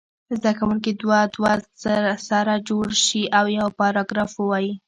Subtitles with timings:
[0.37, 1.53] زده کوونکي دوه دوه
[2.29, 4.71] سره جوړ شي او یو پاراګراف ووایي.